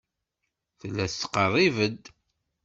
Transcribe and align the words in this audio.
Tella 0.79 1.05
tettqerrib-d. 1.09 2.03